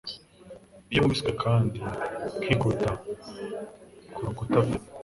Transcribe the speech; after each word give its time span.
Iyo 0.91 0.99
nkubiswe 1.01 1.31
kandi 1.43 1.79
nkikubita 2.41 2.91
ku 4.13 4.19
rukuta 4.25 4.59
pe 4.67 4.75